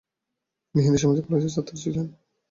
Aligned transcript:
তিনি 0.67 0.81
হিন্দু 0.85 1.21
কলেজের 1.25 1.53
ছাত্র 1.55 1.73
ছিলেন। 1.83 2.05